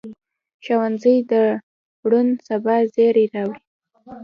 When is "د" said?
1.31-1.33